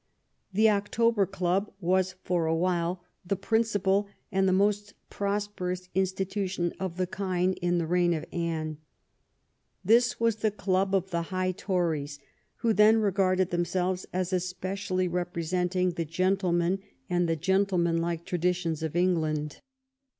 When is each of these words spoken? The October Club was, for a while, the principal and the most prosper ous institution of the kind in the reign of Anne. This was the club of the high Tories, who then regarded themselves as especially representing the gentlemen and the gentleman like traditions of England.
The 0.51 0.67
October 0.67 1.27
Club 1.27 1.71
was, 1.79 2.15
for 2.23 2.47
a 2.47 2.55
while, 2.55 3.03
the 3.23 3.35
principal 3.35 4.07
and 4.31 4.47
the 4.47 4.51
most 4.51 4.95
prosper 5.11 5.69
ous 5.73 5.89
institution 5.93 6.73
of 6.79 6.97
the 6.97 7.05
kind 7.05 7.53
in 7.61 7.77
the 7.77 7.85
reign 7.85 8.15
of 8.15 8.25
Anne. 8.31 8.79
This 9.85 10.19
was 10.19 10.37
the 10.37 10.49
club 10.49 10.95
of 10.95 11.11
the 11.11 11.21
high 11.29 11.51
Tories, 11.51 12.17
who 12.65 12.73
then 12.73 12.97
regarded 12.97 13.51
themselves 13.51 14.07
as 14.11 14.33
especially 14.33 15.07
representing 15.07 15.91
the 15.91 16.03
gentlemen 16.05 16.79
and 17.07 17.29
the 17.29 17.35
gentleman 17.35 17.97
like 17.99 18.25
traditions 18.25 18.81
of 18.81 18.95
England. 18.95 19.61